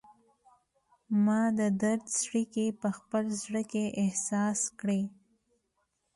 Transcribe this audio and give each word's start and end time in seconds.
ما 1.25 1.41
د 1.57 1.59
درد 1.81 2.05
څړیکې 2.19 2.65
په 2.81 2.89
خپل 2.97 3.25
زړه 3.43 3.61
کې 3.71 3.85
احساس 4.03 4.59
کړي 4.79 5.01